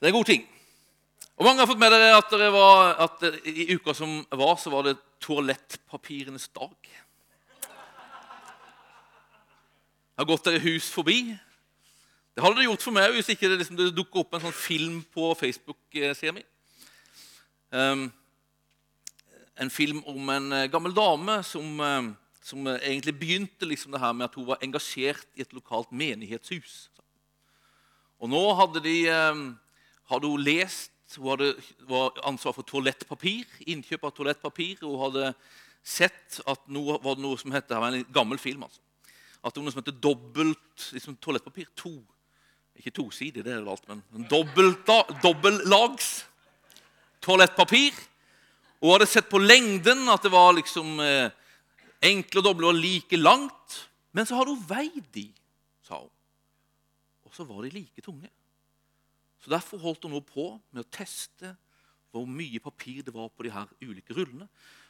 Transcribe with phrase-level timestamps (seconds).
[0.00, 0.42] Det er god ting.
[1.36, 4.72] Og Mange har fått med dere at, det var, at i uka som var, så
[4.72, 6.76] var det toalettpapirenes dag.
[10.16, 11.36] Jeg har gått dere hus forbi.
[12.36, 14.56] Det hadde det gjort for meg hvis ikke det, liksom, det dukket opp en sånn
[14.56, 16.44] film på Facebook-sida mi.
[17.72, 18.06] Um,
[19.56, 22.10] en film om en eh, gammel dame som, eh,
[22.44, 26.90] som egentlig begynte liksom det her med at hun var engasjert i et lokalt menighetshus.
[28.20, 28.98] Og nå hadde, de,
[29.32, 29.46] um,
[30.10, 31.52] hadde hun lest Hun hadde,
[31.86, 34.80] var ansvar for toalettpapir, innkjøp av toalettpapir.
[34.80, 35.28] Hun hadde
[35.86, 38.64] sett at noe, var det noe som het Det var en gammel film.
[38.66, 38.80] altså
[39.46, 41.68] at det var noe som heter dobbelt liksom toalettpapir.
[41.78, 41.94] To.
[42.76, 44.26] Ikke tosidig, det er det alt, men
[45.22, 46.10] dobbellags
[47.24, 47.94] toalettpapir.
[48.82, 51.30] Hun hadde sett på lengden at det var liksom eh,
[52.04, 53.78] enkle og doble og like langt.
[54.12, 55.28] Men så hadde hun veid de,
[55.86, 56.12] sa hun.
[57.24, 58.28] Og så var de like tunge.
[59.46, 61.52] Så Derfor holdt hun nå på med å teste
[62.10, 64.48] hvor mye papir det var på de her ulike rullene.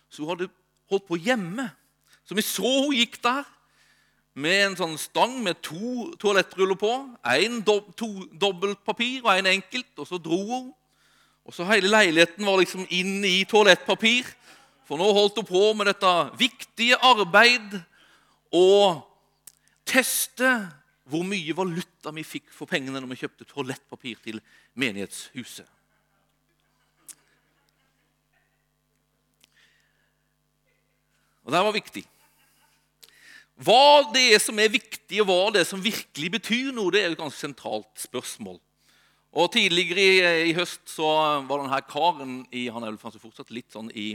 [0.08, 0.48] Så hun hadde
[0.88, 1.66] holdt på hjemme.
[2.24, 3.44] Så vi så hun gikk der
[4.32, 6.92] med en sånn stang med to toalettruller på.
[7.36, 9.92] Én dob to dobbeltpapir og én en enkelt.
[10.00, 10.72] Og så dro hun.
[11.44, 14.32] Og så Hele leiligheten var liksom inn i toalettpapir.
[14.88, 17.76] For nå holdt hun på med dette viktige arbeid
[18.56, 19.04] å
[19.84, 20.48] teste
[21.06, 24.40] hvor mye valuta vi fikk for pengene når vi kjøpte toalettpapir til
[24.78, 25.68] menighetshuset.
[31.46, 32.02] Og det var viktig.
[33.62, 37.04] Hva det er som er viktig, og hva det er som virkelig betyr noe, det
[37.04, 38.58] er et ganske sentralt spørsmål.
[39.36, 41.06] Og Tidligere i, i høst så
[41.46, 44.10] var denne karen i, Han er vel fortsatt litt sånn i,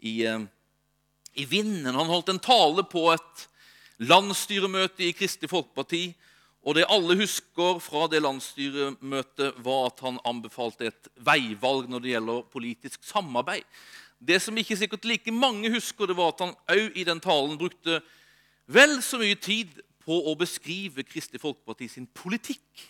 [0.00, 0.46] i, eh,
[1.36, 1.92] i vinden.
[1.92, 3.46] Han holdt en tale på et
[3.98, 6.14] landsstyremøte i Kristelig Folkeparti.
[6.66, 12.14] Og det alle husker fra det landsstyremøtet, var at han anbefalte et veivalg når det
[12.16, 13.62] gjelder politisk samarbeid.
[14.18, 17.58] Det som ikke sikkert like mange husker, det var at han òg i den talen
[17.58, 18.00] brukte
[18.66, 22.86] vel så mye tid på å beskrive Kristelig Folkeparti sin politikk.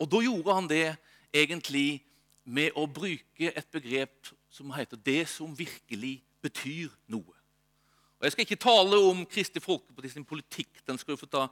[0.00, 0.96] Og da gjorde han det
[1.34, 2.02] egentlig
[2.44, 7.35] med å bruke et begrep som heter 'det som virkelig betyr noe'.
[8.26, 11.44] Jeg skal ikke tale om Kristelig Folkeparti sin politikk, den skal du få ta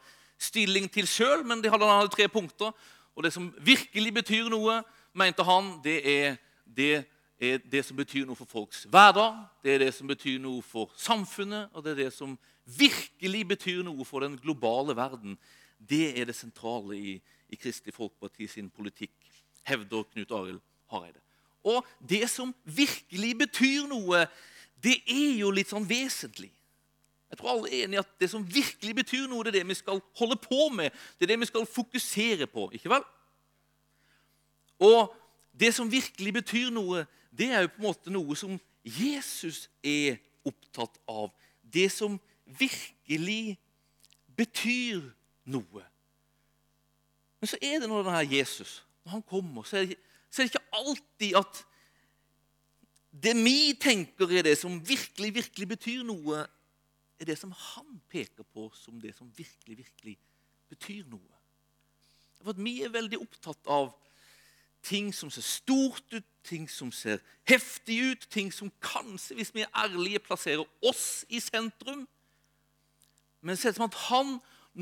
[0.42, 2.72] stilling til sjøl, men de hadde, tre punkter.
[3.14, 4.80] Og det som virkelig betyr noe,
[5.14, 6.34] mente han, det er
[6.66, 7.04] det
[7.38, 10.90] er det som betyr noe for folks hverdag, det er det som betyr noe for
[10.98, 12.32] samfunnet, og det er det som
[12.64, 15.38] virkelig betyr noe for den globale verden.
[15.78, 17.14] Det er det sentrale i,
[17.54, 19.14] i Kristelig Folkeparti sin politikk,
[19.62, 20.60] hevder Knut Arild
[20.90, 21.22] Hareide.
[21.62, 24.26] Og det som virkelig betyr noe,
[24.82, 26.50] det er jo litt sånn vesentlig.
[27.34, 29.74] Jeg tror alle er enige at det som virkelig betyr noe, det er det vi
[29.74, 30.94] skal holde på med.
[31.18, 32.68] Det er det vi skal fokusere på.
[32.70, 33.02] ikke vel?
[34.78, 35.16] Og
[35.50, 37.02] det som virkelig betyr noe,
[37.34, 38.54] det er jo på en måte noe som
[38.86, 41.34] Jesus er opptatt av.
[41.66, 43.58] Det som virkelig
[44.36, 45.10] betyr
[45.50, 45.82] noe.
[47.42, 49.98] Men så er det når denne Jesus når han kommer, så er, det,
[50.30, 51.64] så er det ikke alltid at
[53.26, 56.46] det vi tenker er det som virkelig, virkelig betyr noe,
[57.20, 60.16] er det som han peker på som det som virkelig, virkelig
[60.70, 61.40] betyr noe.
[62.44, 63.94] For Vi er veldig opptatt av
[64.84, 69.64] ting som ser stort ut, ting som ser heftig ut, ting som kanskje, hvis vi
[69.64, 72.04] er ærlige, plasserer oss i sentrum.
[73.40, 74.34] Men så er det som at han,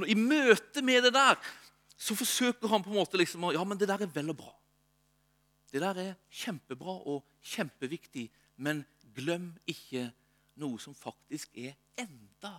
[0.09, 1.39] i møte med det der
[2.03, 4.51] så forsøker han på en måte liksom Ja, men det der er vel og bra.
[5.71, 8.27] Det der er kjempebra og kjempeviktig,
[8.57, 8.83] men
[9.15, 10.11] glem ikke
[10.63, 12.55] noe som faktisk er enda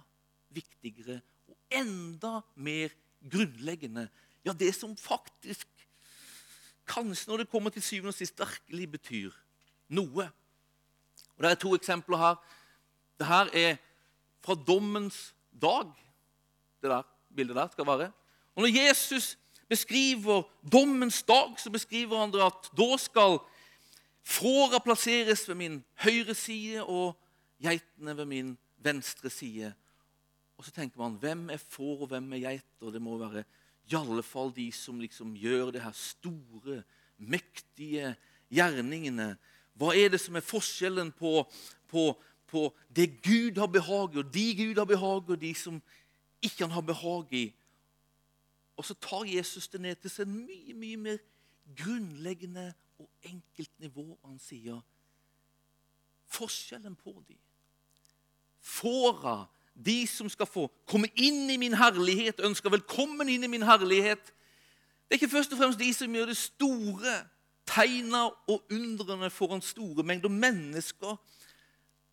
[0.53, 2.93] viktigere og enda mer
[3.31, 4.07] grunnleggende.
[4.45, 5.67] Ja, det som faktisk
[6.87, 9.31] kanskje når det kommer til syvende og sist virkelig betyr
[9.93, 10.27] noe.
[11.37, 12.35] Og Det er to eksempler her.
[13.19, 13.77] Dette er
[14.43, 15.89] fra dommens dag.
[16.81, 18.11] Det der bildet der skal være.
[18.55, 19.37] Og Når Jesus
[19.69, 23.39] beskriver dommens dag, så beskriver han at da skal
[24.23, 27.17] fåra plasseres ved min høyre side og
[27.63, 29.73] geitene ved min venstre side.
[30.57, 32.91] Og så tenker man hvem er får, og hvem er geiter?
[32.91, 33.43] Det må være
[33.91, 36.83] i alle fall de som liksom gjør det her store,
[37.17, 38.13] mektige
[38.51, 39.33] gjerningene.
[39.79, 41.43] Hva er det som er forskjellen på,
[41.91, 42.05] på,
[42.47, 42.63] på
[42.95, 45.81] det Gud har behag i, og de Gud har behag i, og de som
[46.43, 47.45] ikke han har behag i?
[48.77, 51.21] Og så tar Jesus det ned til seg mye, mye mer
[51.77, 54.07] grunnleggende og enkelt nivå.
[54.25, 54.81] Han sier
[56.33, 57.39] forskjellen på dem.
[58.63, 59.43] Fåra
[59.73, 64.33] de som skal få komme inn i min herlighet, ønsker velkommen inn i min herlighet,
[65.03, 67.11] Det er ikke først og fremst de som gjør det store,
[67.69, 71.17] tegna og undrene foran store mengder mennesker.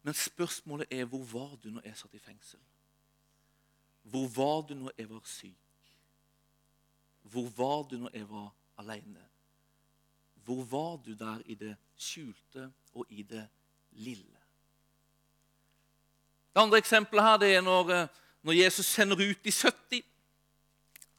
[0.02, 2.60] Men spørsmålet er hvor var du når jeg satt i fengsel?
[4.02, 5.56] Hvor var du når jeg var syk?
[7.22, 9.24] Hvor var du når jeg var alene?
[10.44, 13.48] Hvor var du der i det skjulte og i det
[13.90, 14.39] lille?
[16.54, 18.08] Det andre eksempelet her det er når, eh,
[18.42, 20.02] når Jesus sender ut de 70.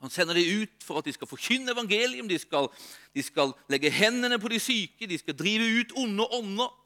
[0.02, 2.40] Han sender dem ut for at de skal forkynne evangelium, de
[3.14, 6.78] de skal legge hendene på de syke, de skal drive ut onde ånder.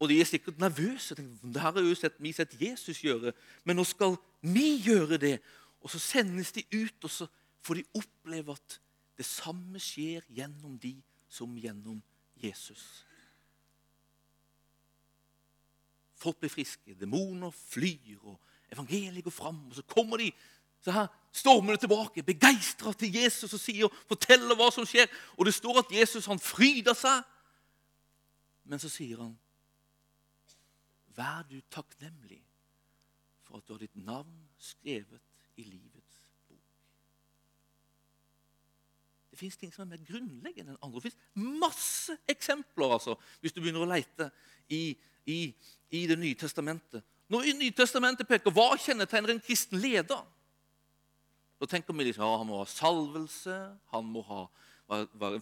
[0.00, 1.14] Og de er sikkert nervøse.
[1.14, 3.32] Det har jo sett, vi sett Jesus gjøre,
[3.64, 5.40] men nå skal vi gjøre det.
[5.80, 7.26] Og så sendes de ut, og så
[7.62, 8.80] får de oppleve at
[9.20, 10.96] det samme skjer gjennom de
[11.28, 12.02] som gjennom
[12.40, 13.04] Jesus.
[16.20, 18.36] Folk blir friske, demoner flyr, og
[18.72, 19.62] evangeliet går fram.
[19.70, 20.30] Og så kommer de
[20.80, 25.10] så her stormende tilbake, begeistra til Jesus og sier, forteller hva som skjer.
[25.36, 27.24] Og det står at Jesus han fryder seg.
[28.64, 29.36] Men så sier han,
[31.16, 32.38] Vær du takknemlig
[33.44, 35.20] for at du har ditt navn skrevet
[35.58, 36.62] i livets bok.
[39.32, 41.02] Det fins ting som er mer grunnleggende enn andre.
[41.02, 44.30] Det fins masse eksempler altså, hvis du begynner å leite
[44.70, 44.94] i,
[45.30, 45.40] i,
[45.90, 47.04] i Det nye testamentet.
[47.30, 50.22] Når i Nytestamentet peker hva kjennetegner en kristen leder,
[51.60, 53.58] da tenker vi liksom, ja, han må ha salvelse,
[53.92, 54.40] han må ha,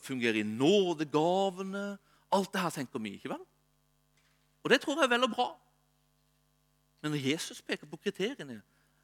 [0.04, 1.96] fungere i nådegavene
[2.36, 3.44] Alt det her tenker vi, ikke vel?
[4.60, 5.46] Og det tror jeg er vel og bra.
[7.00, 8.58] Men når Jesus peker på kriteriene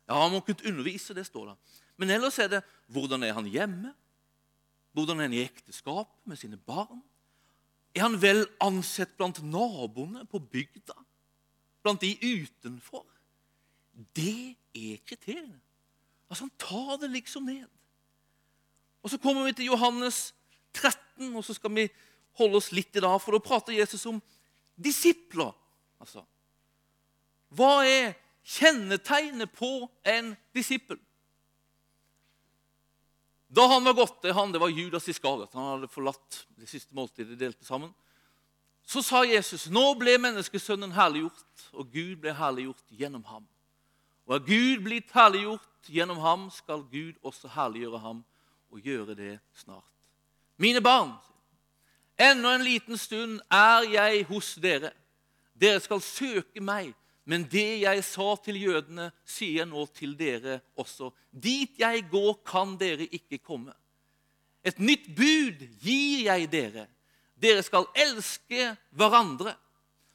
[0.05, 1.79] Ja, han må kunne undervise, det står der.
[1.97, 2.61] Men ellers er det
[2.93, 3.95] hvordan er han hjemme?
[4.93, 7.01] Hvordan er han i ekteskap med sine barn?
[7.95, 10.97] Er han vel ansett blant naboene på bygda?
[11.85, 13.05] Blant de utenfor?
[14.17, 15.61] Det er kriteriene.
[16.29, 17.69] Altså, Han tar det liksom ned.
[19.03, 20.35] Og Så kommer vi til Johannes
[20.73, 21.89] 13, og så skal vi
[22.39, 24.23] holde oss litt i dag, for da prater Jesus om
[24.75, 25.53] disipler.
[26.01, 26.25] Altså,
[27.55, 30.99] hva er kjennetegnet på en disippel?
[33.55, 37.35] Da han var gått, han, det var Judas Iskariot, han hadde forlatt det siste måltidet
[37.35, 37.93] de delte sammen,
[38.87, 43.47] så sa Jesus nå ble menneskesønnen herliggjort, og Gud ble herliggjort gjennom ham.
[44.27, 48.25] Og er Gud blitt herliggjort gjennom ham, skal Gud også herliggjøre ham
[48.75, 49.87] og gjøre det snart.
[50.59, 51.15] Mine barn,
[52.19, 54.91] ennå en liten stund er jeg hos dere.
[55.55, 56.93] Dere skal søke meg
[57.25, 61.09] men det jeg sa til jødene, sier jeg nå til dere også.
[61.31, 63.73] Dit jeg går, kan dere ikke komme.
[64.65, 66.87] Et nytt bud gir jeg dere.
[67.41, 69.55] Dere skal elske hverandre.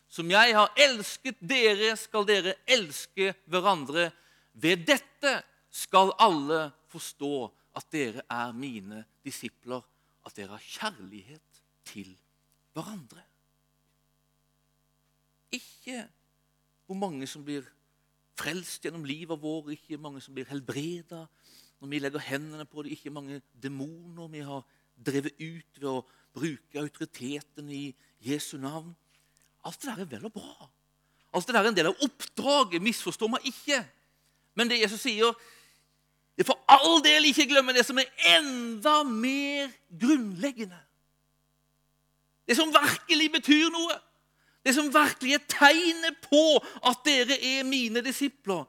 [0.10, 4.10] Som jeg har elsket dere, skal dere elske hverandre.
[4.54, 5.36] Ved dette
[5.70, 7.34] skal alle forstå
[7.78, 9.82] at dere er mine disipler,
[10.26, 12.10] at dere har kjærlighet til
[12.74, 13.22] hverandre.
[15.54, 16.06] Ikke
[16.90, 17.68] hvor mange som blir
[18.40, 21.28] frelst gjennom livet vårt, ikke mange som blir helbreda
[21.80, 24.66] når vi legger hendene på det, ikke mange demoner vi har
[24.98, 26.02] drevet ut ved å
[26.34, 27.84] bruke autoriteten i
[28.26, 28.90] Jesu navn.
[29.64, 30.68] Alt det der er vel og bra.
[31.32, 32.82] Alt det der er en del av oppdraget.
[32.84, 33.80] Misforstår meg ikke.
[34.58, 35.38] Men det Jesus sier,
[36.36, 39.72] det er for all del ikke glemme det som er enda mer
[40.02, 40.82] grunnleggende.
[42.50, 44.02] Det som virkelig betyr noe.
[44.66, 46.44] Det som virkelig er tegnet på
[46.86, 48.66] at dere er mine disipler.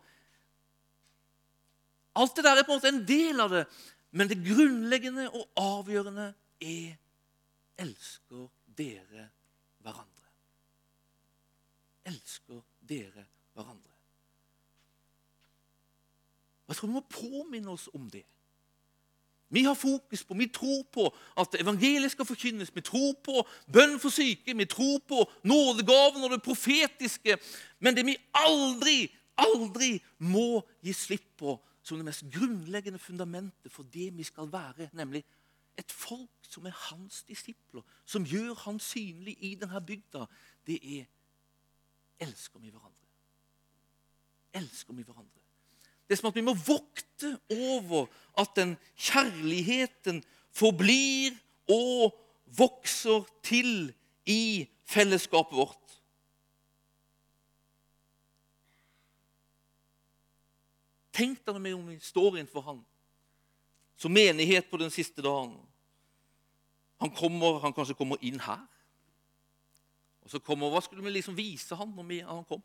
[2.16, 3.64] Alt det der er på en måte en del av det,
[4.10, 6.96] men det grunnleggende og avgjørende er
[7.80, 9.28] elsker dere
[9.82, 10.32] hverandre.
[12.10, 13.94] Elsker dere hverandre.
[16.70, 18.22] Jeg tror vi må påminne oss om det.
[19.50, 22.70] Vi har fokus på, vi tror på at evangeliet skal forkynnes.
[22.74, 23.42] Vi tror på
[23.72, 27.36] bønn for syke, vi tror på nådegaven og det profetiske.
[27.78, 33.82] Men det vi aldri, aldri må gi slipp på som det mest grunnleggende fundamentet for
[33.82, 35.24] det vi skal være, nemlig
[35.78, 40.26] et folk som er hans disipler, som gjør han synlig i denne bygda,
[40.66, 41.06] det er
[42.20, 43.08] elsker vi hverandre.
[44.60, 45.39] Elsker vi hverandre.
[46.10, 51.36] Det er som at vi må vokte over at den kjærligheten forblir
[51.70, 52.16] og
[52.58, 53.92] vokser til
[54.26, 55.94] i fellesskapet vårt.
[61.14, 62.82] Tenk deg om vi står innenfor Han
[64.00, 65.54] som menighet på den siste dagen.
[66.98, 68.66] Han, kommer, han kanskje kommer inn her.
[70.24, 72.62] Og så kommer, Hva skulle vi liksom vise han når han kom?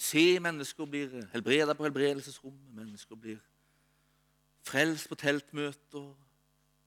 [0.00, 2.74] Se mennesker blir helbreda på helbredelsesrommet.
[2.74, 3.40] Mennesker blir
[4.64, 6.14] frelst på teltmøter,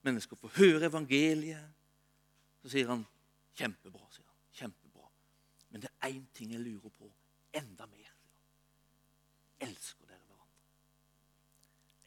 [0.02, 1.68] mennesker får høre evangeliet.
[2.64, 3.04] Så sier han
[3.54, 4.08] kjempebra.
[4.12, 5.06] sier han, kjempebra.
[5.70, 7.12] Men det er én ting jeg lurer på
[7.54, 8.10] enda mer.
[9.62, 10.66] Elsker dere hverandre?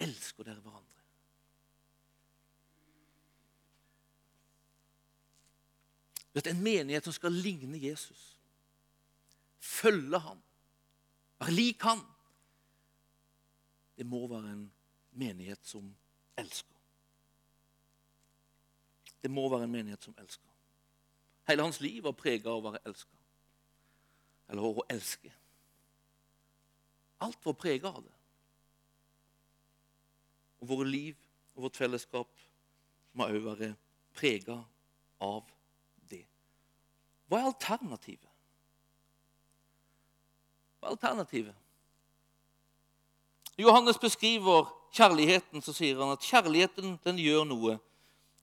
[0.09, 0.93] Elsker dere hverandre?
[6.35, 8.35] Vet, en menighet som skal ligne Jesus,
[9.61, 10.43] følge ham,
[11.41, 12.01] være lik han.
[13.97, 14.73] det må være en
[15.13, 15.97] menighet som
[16.37, 16.77] elsker.
[19.23, 20.49] Det må være en menighet som elsker.
[21.49, 23.17] Hele hans liv var preget av å være elska.
[24.51, 25.33] Eller å elske.
[27.25, 28.13] Alt var preget av det.
[30.61, 31.17] Og våre liv
[31.55, 32.47] og vårt fellesskap
[33.17, 33.73] må òg være
[34.17, 34.59] prega
[35.25, 35.49] av
[36.11, 36.25] det.
[37.27, 38.26] Hva er alternativet?
[40.83, 41.55] Er alternativet?
[43.59, 47.79] Johannes beskriver kjærligheten, så sier han at kjærligheten den gjør noe.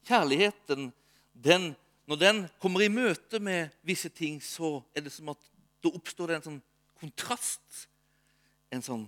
[0.07, 0.89] Kjærligheten,
[1.33, 1.73] den,
[2.09, 5.49] når den kommer i møte med visse ting, så er det som at
[5.83, 6.61] da oppstår det en sånn
[6.99, 7.85] kontrast.
[8.73, 9.05] En sånn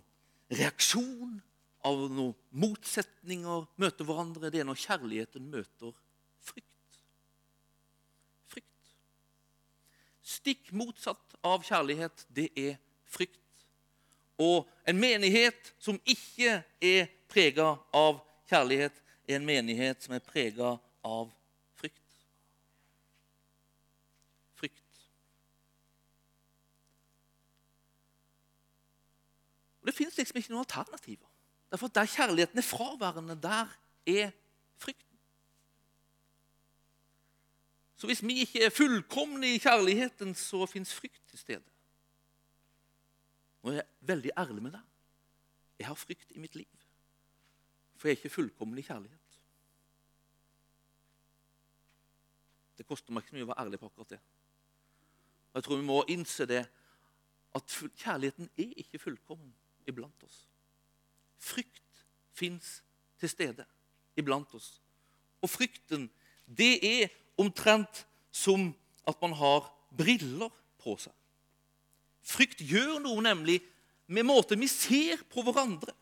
[0.54, 1.40] reaksjon
[1.86, 4.52] av noen motsetninger møter hverandre.
[4.54, 5.94] Det er når kjærligheten møter
[6.46, 7.02] frykt.
[8.52, 8.96] Frykt.
[10.22, 12.78] Stikk motsatt av kjærlighet, det er
[13.16, 13.40] frykt.
[14.38, 18.20] Og en menighet som ikke er prega av
[18.50, 21.30] kjærlighet, er en menighet som er prega av
[21.80, 22.18] frykt.
[24.60, 25.00] Frykt.
[29.82, 31.32] Og Det fins liksom ikke noen alternativer.
[31.72, 33.72] Derfor Der kjærligheten er fraværende, der
[34.08, 34.32] er
[34.78, 35.18] frykten.
[37.98, 41.75] Så hvis vi ikke er fullkomne i kjærligheten, så fins frykt til stede.
[43.66, 44.82] Jeg er veldig ærlig med deg.
[45.80, 46.86] Jeg har frykt i mitt liv.
[47.96, 49.40] For jeg er ikke fullkommen i kjærlighet.
[52.78, 54.22] Det koster meg ikke mye å være ærlig på akkurat det.
[55.56, 56.66] Jeg tror vi må innse det
[57.56, 59.54] at kjærligheten er ikke fullkommen
[59.88, 60.42] iblant oss.
[61.40, 62.04] Frykt
[62.36, 62.82] fins
[63.20, 63.66] til stede
[64.20, 64.82] iblant oss.
[65.42, 66.10] Og frykten,
[66.46, 68.04] det er omtrent
[68.36, 68.74] som
[69.08, 71.14] at man har briller på seg.
[72.26, 73.60] Frykt gjør noe nemlig
[74.10, 75.94] med måten vi ser på hverandre.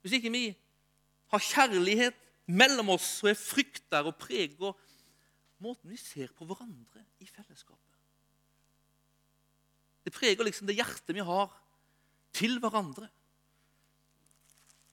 [0.00, 0.46] Hvis ikke vi
[1.30, 2.16] har kjærlighet
[2.50, 4.74] mellom oss, så er frykt der og preger
[5.60, 7.86] måten vi ser på hverandre i fellesskapet.
[10.00, 11.52] Det preger liksom det hjertet vi har
[12.34, 13.10] til hverandre.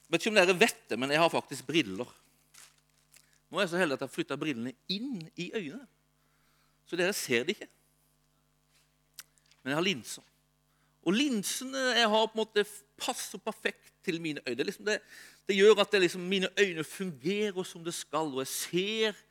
[0.08, 2.10] Jeg vet ikke om dere vet det, men jeg har faktisk briller.
[3.48, 5.88] Nå er jeg så heldig at jeg har flytta brillene inn i øynene.
[6.88, 7.70] Så dere ser det ikke.
[9.62, 10.28] Men jeg har linser.
[11.08, 12.64] Og linsene jeg har, på en måte
[13.00, 14.58] passer perfekt til mine øyne.
[14.60, 14.98] Det, liksom det,
[15.48, 19.22] det gjør at det liksom, mine øyne fungerer som det skal, og jeg ser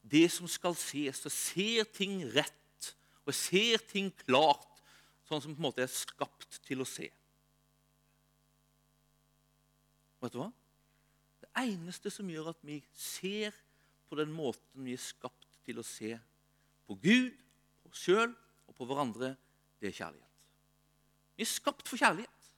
[0.00, 1.24] det som skal ses.
[1.24, 2.90] Jeg ser ting rett,
[3.24, 4.68] og jeg ser ting klart,
[5.28, 7.08] sånn som på en måte jeg er skapt til å se.
[10.24, 10.50] Vet du hva?
[11.44, 13.56] Det eneste som gjør at vi ser
[14.08, 16.16] på den måten vi er skapt til å se,
[16.88, 17.32] på Gud,
[17.82, 18.30] på oss sjøl
[18.68, 19.34] og på hverandre,
[19.80, 20.30] det er kjærlighet.
[21.34, 22.50] Vi er skapt for kjærlighet.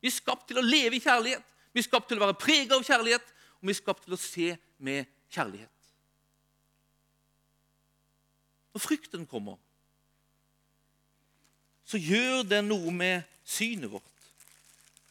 [0.00, 1.44] Vi er skapt til å leve i kjærlighet.
[1.74, 4.20] Vi er skapt til å være preget av kjærlighet, og vi er skapt til å
[4.20, 4.48] se
[4.84, 5.70] med kjærlighet.
[8.74, 9.58] Når frykten kommer,
[11.84, 14.10] så gjør det noe med synet vårt.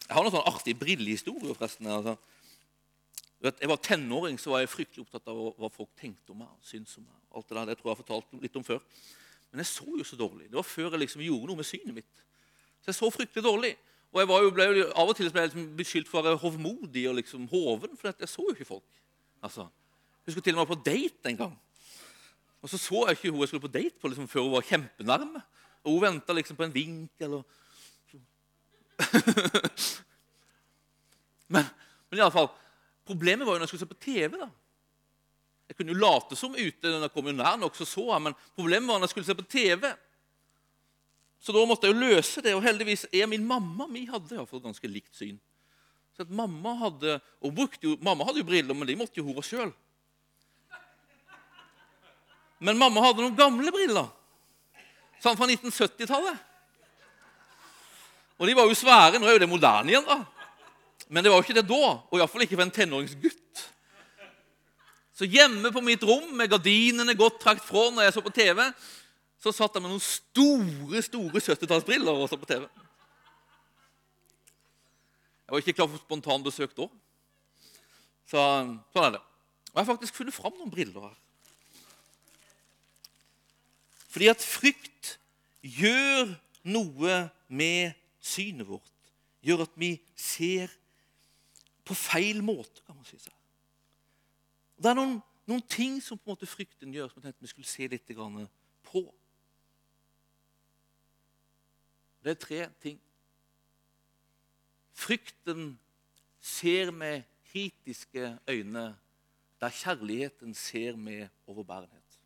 [0.03, 1.87] Jeg har noen sånn artig brillehistorier, forresten.
[1.87, 2.17] Altså.
[3.43, 6.51] Jeg var tenåring så var jeg fryktelig opptatt av hva folk tenkte om meg.
[6.63, 7.17] syntes om meg.
[7.35, 8.79] Alt Det der, det tror jeg har fortalt litt om før.
[9.51, 10.47] Men jeg så jo så dårlig.
[10.47, 12.23] Det var før jeg liksom gjorde noe med synet mitt.
[12.79, 13.73] Så jeg så fryktelig dårlig.
[14.13, 17.03] Og jeg jo, ble, Av og til ble jeg liksom beskyldt for å være hovmodig
[17.09, 19.01] og liksom hoven, for jeg så jo ikke folk.
[19.43, 19.67] Altså,
[20.21, 21.55] jeg husker til og med på date en gang.
[22.63, 24.69] Og så så jeg ikke hun jeg skulle på date på liksom, før hun var
[24.69, 25.41] kjempenærme.
[25.83, 27.43] Og hun venta liksom på en vink eller
[31.53, 31.65] men,
[32.07, 32.51] men iallfall
[33.07, 34.37] Problemet var jo når jeg skulle se på TV.
[34.39, 34.49] da.
[35.67, 38.21] Jeg kunne jo late som ute når jeg kom jo nær nok, så så jeg,
[38.21, 39.87] men problemet var når jeg skulle se på TV.
[41.43, 44.61] Så da måtte jeg jo løse det, og heldigvis er min mamma mi hadde iallfall
[44.61, 45.39] fall ganske likt syn.
[46.13, 49.25] Så at Mamma hadde og brukte jo, mamma hadde jo briller, men de måtte jo
[49.25, 49.71] hore sjøl.
[52.63, 54.11] Men mamma hadde noen gamle briller,
[55.23, 56.37] sånn fra 1970-tallet.
[58.37, 59.19] Og de var jo svære.
[59.19, 60.21] Nå er jo det moderne igjen, da.
[61.09, 63.63] Men det var jo ikke det da, og iallfall ikke for en tenåringsgutt.
[65.13, 68.63] Så hjemme på mitt rom med gardinene godt trakt fra når jeg så på TV,
[69.43, 72.65] så satt jeg med noen store store 70-tallsbriller og så på TV.
[75.43, 76.87] Jeg var ikke klar for spontanbesøk da.
[78.31, 78.39] Så
[78.95, 79.21] sånn er det.
[79.73, 81.19] Og jeg har faktisk funnet fram noen briller her.
[84.13, 85.17] Fordi at frykt
[85.61, 86.31] gjør
[86.69, 87.17] noe
[87.49, 87.93] med
[88.23, 88.89] synet vårt.
[89.43, 90.71] Gjør at vi ser
[91.85, 93.17] på feil måte, kan man si.
[93.19, 93.33] seg.
[94.79, 95.17] Det er noen,
[95.49, 98.13] noen ting som på en måte frykten gjør, som jeg tenkte vi skulle se litt
[98.83, 99.03] på.
[102.23, 102.99] Det er tre ting.
[104.93, 105.73] Frykten
[106.39, 108.93] ser med kritiske øyne
[109.63, 112.19] der kjærligheten ser med overbærenhet.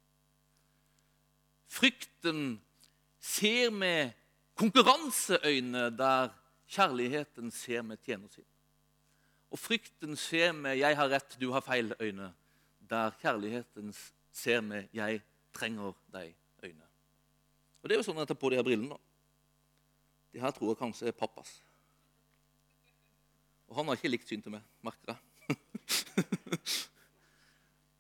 [1.67, 2.61] Frykten
[3.19, 4.11] ser med
[4.55, 6.29] konkurranseøyne der
[6.67, 8.45] kjærligheten ser med tjenersinn.
[9.51, 12.33] Og frykten ser med 'jeg har rett, du har feil' øyne,
[12.89, 13.95] der kjærligheten
[14.31, 15.21] ser med 'jeg
[15.53, 16.87] trenger deg' øyne.
[17.81, 18.97] Og Det er jo sånn at jeg tar på de her brillene.
[20.33, 21.63] De her tror jeg kanskje er pappas.
[23.67, 25.17] Og han har ikke likt syn til meg, merker jeg.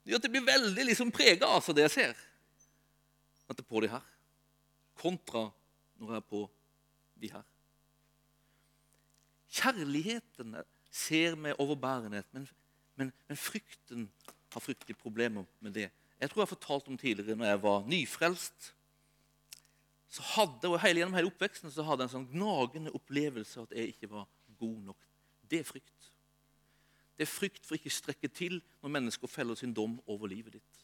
[0.03, 2.23] det gjør at det blir veldig liksom prega av altså, det jeg ser.
[3.47, 4.05] At jeg er på de her.
[4.97, 5.51] Kontra
[5.97, 6.41] når jeg er på
[7.21, 7.45] de her.
[9.57, 10.57] Kjærligheten
[10.97, 12.47] ser med overbærenhet, men,
[12.95, 14.07] men, men frykten
[14.53, 15.89] har fryktelige problemer med det.
[16.19, 18.73] Jeg tror jeg har fortalt om tidligere når jeg var nyfrelst.
[20.09, 23.73] så hadde, og hele Gjennom hele oppveksten så hadde jeg en sånn gnagende opplevelse at
[23.75, 24.25] jeg ikke var
[24.57, 25.07] god nok.
[25.51, 26.11] Det er frykt.
[27.17, 30.57] Det er frykt for ikke å strekke til når mennesker feller sin dom over livet
[30.57, 30.83] ditt.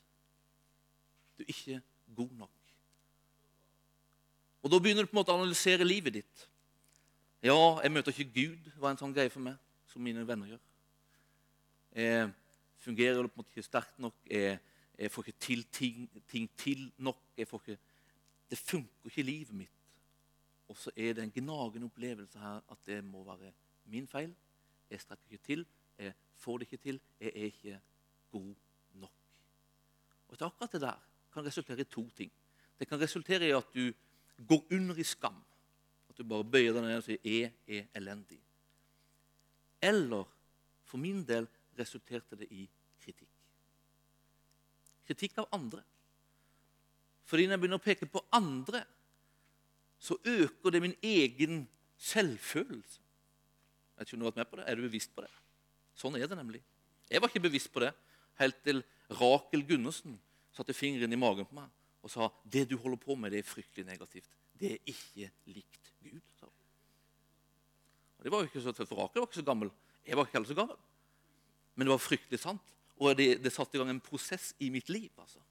[1.37, 1.79] Du er ikke
[2.15, 2.59] god nok.
[4.63, 6.47] Og Da begynner du på en måte å analysere livet ditt.
[7.43, 9.57] Ja, jeg møter ikke Gud, var en sånn greie for meg,
[9.93, 10.61] som mine venner gjør.
[11.93, 12.31] Jeg
[12.81, 14.15] fungerer på en måte ikke sterkt nok.
[14.29, 14.57] Jeg,
[14.97, 17.21] jeg får ikke til ting, ting, til nok.
[17.37, 17.77] Ikke,
[18.49, 19.79] det funker ikke i livet mitt.
[20.71, 23.51] Og så er det en gnagende opplevelse her at det må være
[23.85, 24.33] min feil.
[24.89, 25.65] Jeg strekker ikke til.
[25.99, 26.99] Jeg får det ikke til.
[27.19, 27.79] Jeg er ikke
[28.31, 28.53] god
[28.93, 29.11] nok.
[30.27, 31.01] Og Akkurat det der
[31.33, 32.31] kan resultere i to ting.
[32.79, 33.91] Det kan resultere i at du
[34.47, 35.43] går under i skam.
[36.09, 38.42] At du bare bøyer deg ned og sier 'jeg er elendig'.
[39.83, 40.25] Eller
[40.87, 42.65] for min del resulterte det i
[43.03, 43.29] kritikk.
[45.07, 45.83] Kritikk av andre.
[47.27, 48.83] Fordi når jeg begynner å peke på andre,
[49.99, 51.63] så øker det min egen
[51.99, 52.99] selvfølelse.
[53.99, 54.65] Jeg ikke vært med på det.
[54.67, 55.31] Er du bevisst på det?
[55.95, 56.59] Sånn er det nemlig.
[57.11, 57.93] Jeg var ikke bevisst på det
[58.41, 58.81] helt til
[59.13, 60.17] Rakel Gundersen
[60.53, 61.69] satte fingeren i magen på meg
[62.03, 64.27] og sa det du holder på med, det er fryktelig negativt.
[64.59, 65.82] Det er ikke likt.
[68.23, 69.71] Det var jo ikke så tøft, for Rakel var ikke så gammel.
[70.07, 70.77] Jeg var ikke heller så gammel.
[71.75, 72.69] Men det var fryktelig sant.
[73.01, 75.09] Og det, det satte i gang en prosess i mitt liv.
[75.17, 75.41] altså.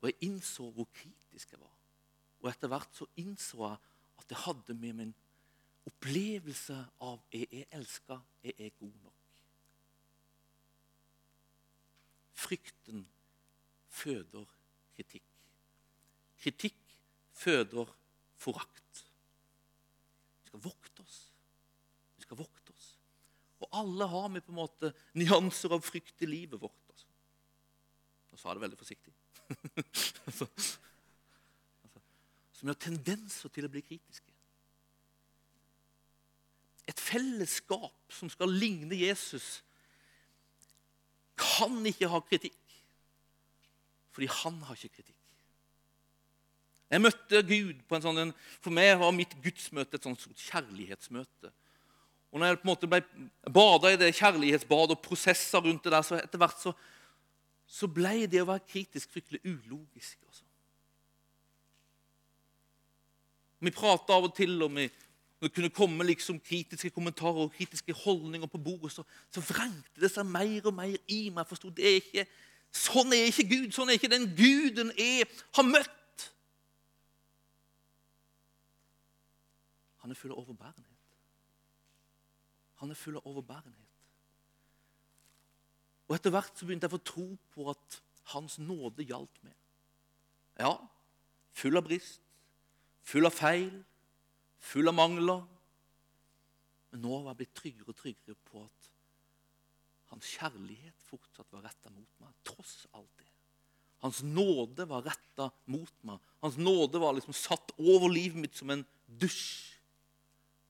[0.00, 1.76] Og jeg innså hvor kritisk jeg var.
[2.40, 3.76] Og etter hvert så innså jeg
[4.20, 5.14] at det hadde med min
[5.88, 9.16] opplevelse av jeg er elska, jeg er god nok.
[12.40, 13.04] Frykten
[13.88, 14.48] føder
[14.96, 15.26] kritikk.
[16.40, 16.96] Kritikk
[17.36, 17.90] føder
[18.40, 19.04] forakt.
[20.50, 21.18] Vi skal vokte oss.
[22.16, 22.88] Vi skal vokte oss.
[23.60, 26.80] Og alle har vi på en måte nyanser av frykt i livet vårt.
[26.90, 27.06] Altså.
[28.32, 29.14] Nå sa jeg det veldig forsiktig.
[30.26, 30.48] altså,
[31.84, 32.02] altså,
[32.56, 34.34] som har tendenser til å bli kritiske.
[36.90, 39.60] Et fellesskap som skal ligne Jesus,
[41.38, 42.56] kan ikke ha kritikk.
[44.10, 45.19] Fordi han har ikke kritikk.
[46.90, 51.52] Jeg møtte Gud på en sånn, For meg var mitt gudsmøte et sånt kjærlighetsmøte.
[52.30, 53.00] Og når jeg på en måte ble
[53.50, 56.74] bada i det kjærlighetsbadet og prosesser rundt det der, så etter hvert så,
[57.66, 60.18] så ble det å være kritisk fryktelig ulogisk.
[60.26, 60.44] Altså.
[63.60, 64.86] Vi prata av og til om vi,
[65.40, 70.10] det kunne komme liksom kritiske kommentarer og kritiske holdninger på bordet, så, så vrengte det
[70.12, 71.42] seg mer og mer i meg.
[71.42, 72.26] Jeg forsto det er ikke,
[72.70, 73.72] Sånn er ikke Gud.
[73.74, 75.26] Sånn er ikke den Guden jeg
[75.56, 75.96] har møtt.
[80.00, 81.06] Han er full av overbærenhet.
[82.80, 83.86] Han er full av overbærenhet.
[86.08, 89.56] Og Etter hvert så begynte jeg å få tro på at Hans nåde gjaldt meg.
[90.60, 90.74] Ja,
[91.56, 92.20] full av brist,
[93.02, 93.72] full av feil,
[94.60, 95.40] full av mangler.
[96.92, 98.88] Men nå var jeg blitt tryggere og tryggere på at
[100.10, 103.28] hans kjærlighet fortsatt var retta mot meg, tross alt det.
[104.02, 106.18] Hans nåde var retta mot meg.
[106.42, 109.76] Hans nåde var liksom satt over livet mitt som en dusj.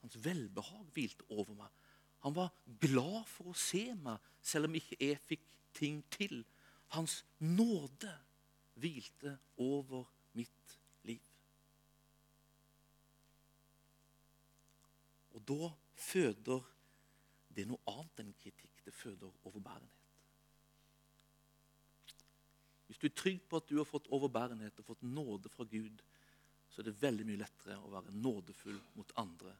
[0.00, 1.68] Hans velbehag hvilte over meg.
[2.24, 6.42] Han var glad for å se meg, selv om ikke jeg fikk ting til.
[6.96, 8.12] Hans nåde
[8.80, 10.76] hvilte over mitt
[11.08, 11.22] liv.
[15.36, 16.66] Og da føder
[17.54, 18.82] det noe annet enn kritikk.
[18.84, 19.96] Det føder overbærenhet.
[22.90, 26.00] Hvis du er trygg på at du har fått overbærenhet og fått nåde fra Gud,
[26.70, 29.54] så er det veldig mye lettere å være nådefull mot andre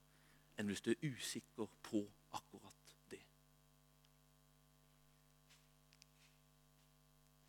[0.61, 2.03] enn hvis du er usikker på
[2.37, 3.23] akkurat det.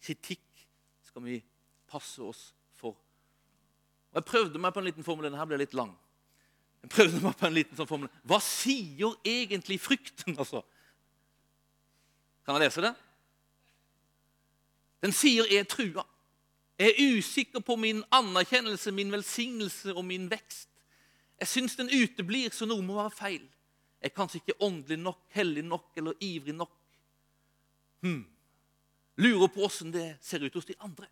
[0.02, 0.66] Kritikk
[1.06, 1.42] skal vi
[1.92, 2.46] passe oss
[2.80, 2.96] for.
[4.12, 5.28] Og Jeg prøvde meg på en liten formel.
[5.28, 5.92] Denne ble litt lang.
[6.82, 8.12] Jeg prøvde meg på en liten sånn formel.
[8.24, 10.38] Hva sier egentlig frykten?
[10.38, 10.64] altså?
[12.46, 12.96] Kan jeg lese det?
[15.02, 16.06] Den sier 'jeg er trua'.
[16.80, 20.71] Jeg er usikker på min anerkjennelse, min velsignelse og min vekst.
[21.42, 23.46] Jeg syns den uteblir, så noe må være feil.
[24.02, 26.76] Jeg er kanskje ikke åndelig nok, hellig nok eller ivrig nok.
[28.06, 28.24] Hmm.
[29.22, 31.10] Lurer på åssen det ser ut hos de andre.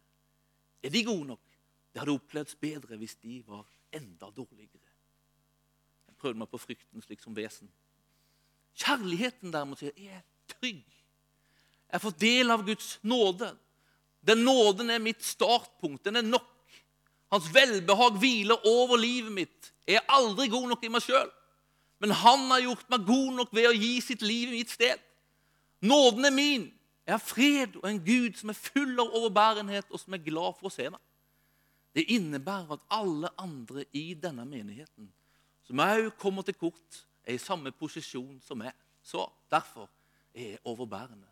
[0.85, 1.57] Er de gode nok?
[1.93, 4.93] Det hadde opplevd bedre hvis de var enda dårligere.
[6.09, 7.69] Jeg prøvde meg på frykten slik som vesen.
[8.77, 10.21] Kjærligheten derimot er
[10.53, 10.85] trygg.
[11.89, 13.49] Jeg får del av Guds nåde.
[14.21, 16.05] Den nåden er mitt startpunkt.
[16.05, 16.49] Den er nok.
[17.29, 19.73] Hans velbehag hviler over livet mitt.
[19.87, 21.29] Jeg er aldri god nok i meg sjøl,
[22.01, 25.01] men han har gjort meg god nok ved å gi sitt liv i mitt sted.
[25.81, 26.67] Nåden er min.
[27.05, 30.57] Jeg har fred og en Gud som er full av overbærenhet, og som er glad
[30.59, 31.01] for å se meg.
[31.97, 35.09] Det innebærer at alle andre i denne menigheten,
[35.65, 38.73] som òg kommer til kort, er i samme posisjon som meg.
[39.01, 39.89] Så derfor
[40.33, 41.27] er jeg overbærende.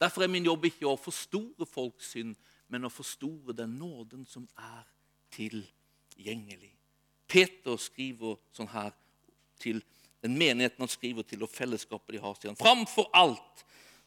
[0.00, 2.36] Derfor er min jobb ikke å forstore folks synd,
[2.68, 4.84] men å forstore den nåden som er
[5.34, 6.72] tilgjengelig.
[7.26, 8.94] Peter skriver sånn her
[9.60, 9.82] til
[10.22, 12.34] den menigheten han skriver til, og fellesskapet de har.
[12.38, 13.64] sier han, Framfor alt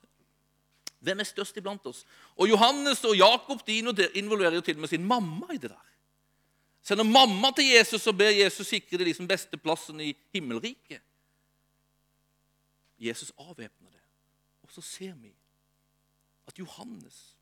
[1.05, 2.07] Hvem er størst iblant oss?
[2.38, 5.88] Og Johannes og Jakob de involverer jo til og med sin mamma i det der.
[6.83, 11.03] Sender mamma til Jesus og ber Jesus sikre det liksom besteplassen i himmelriket.
[12.99, 14.05] Jesus avvæpner det.
[14.62, 15.33] Og så ser vi
[16.49, 17.38] at Johannes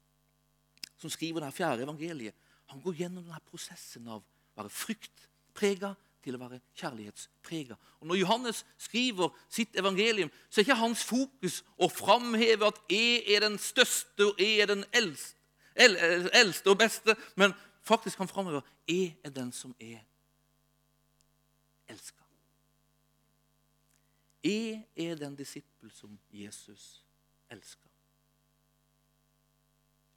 [0.97, 2.35] som skriver det fjerde evangeliet,
[2.67, 5.93] han går gjennom denne prosessen av å være fryktprega
[6.25, 7.77] til å være kjærlighetsprega.
[8.01, 13.23] Og Når Johannes skriver sitt evangelium, så er ikke hans fokus å framheve at jeg
[13.37, 15.37] er den største og jeg er den eldste,
[15.77, 17.55] eldste og beste, men
[17.87, 20.03] faktisk han framheve jeg er den som er
[21.89, 22.23] elska.
[24.45, 27.03] Jeg er den disippel som Jesus
[27.51, 27.87] elsker.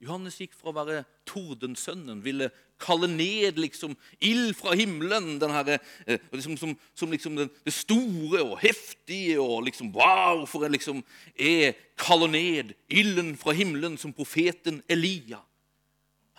[0.00, 2.48] Johannes gikk fra å være tordensønnen, ville
[2.80, 3.92] kalle ned liksom
[4.24, 5.74] ild fra himmelen, her,
[6.06, 10.72] eh, liksom, som, som liksom det, det, store og heftige og liksom Wow, for en
[10.72, 11.02] liksom
[11.36, 15.42] er kaller ned ilden fra himmelen som profeten Elia.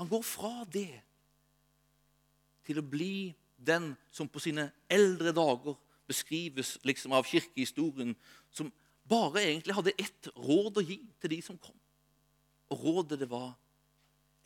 [0.01, 0.89] Han går fra det
[2.65, 5.77] til å bli den som på sine eldre dager
[6.09, 8.15] beskrives liksom av kirkehistorien,
[8.51, 8.71] som
[9.07, 11.77] bare egentlig hadde ett råd å gi til de som kom.
[12.71, 13.51] Og rådet det var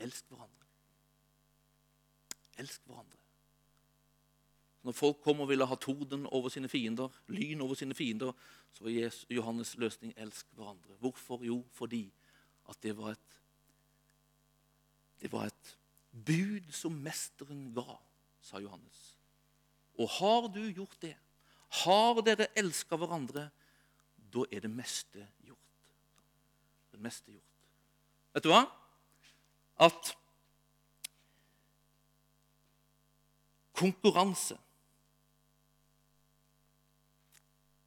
[0.01, 0.67] elsk hverandre.
[2.61, 3.21] Elsk hverandre.
[4.85, 8.35] Når folk kom og ville ha torden over sine fiender, lyn over sine fiender,
[8.73, 10.97] så var Johannes' løsning elsk hverandre.
[11.01, 11.41] Hvorfor?
[11.45, 12.03] Jo, fordi
[12.69, 13.31] at det var et
[15.21, 15.77] det var et
[16.15, 17.97] bud som mesteren ga,
[18.41, 19.01] sa Johannes.
[19.99, 21.15] Og har du gjort det,
[21.83, 23.49] har dere elska hverandre,
[24.31, 25.59] da er det meste gjort.
[26.91, 27.65] Det meste gjort.
[28.35, 28.63] Vet du hva?
[29.83, 30.13] At
[33.75, 34.57] konkurranse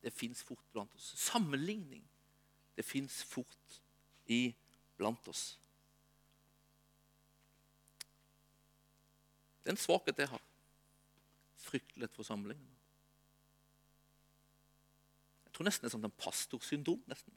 [0.09, 1.13] det fins fort blant oss.
[1.21, 2.05] Sammenligning,
[2.77, 3.81] det fins fort
[4.27, 4.55] i
[4.97, 5.59] blant oss.
[9.69, 10.45] Det er en svakhet jeg har.
[11.61, 12.77] Fryktelig for å sammenligne.
[15.45, 17.03] Jeg tror nesten det er sånn en pastorsyndrom.
[17.05, 17.35] nesten.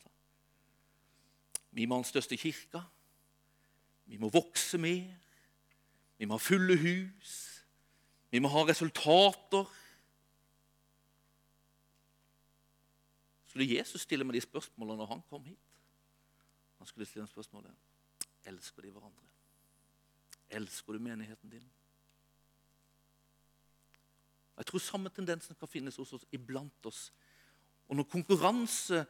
[1.75, 2.85] Vi må ha den største kirka.
[4.07, 5.09] Vi må vokse mer.
[6.15, 7.33] Vi må ha fulle hus.
[8.31, 9.67] Vi må ha resultater.
[13.49, 15.75] Skulle Jesus stille med de spørsmålene når han kom hit?
[16.79, 17.75] Han skulle stille spørsmålet
[18.47, 19.31] elsker de hverandre.
[20.49, 21.71] Elsker du menigheten din?
[24.61, 27.07] Jeg tror samme tendensen kan finnes hos oss iblant oss.
[27.89, 29.01] Og når konkurranse